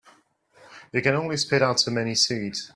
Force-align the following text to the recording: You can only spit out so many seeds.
You 0.91 1.03
can 1.03 1.13
only 1.13 1.37
spit 1.37 1.61
out 1.61 1.79
so 1.79 1.91
many 1.91 2.15
seeds. 2.15 2.67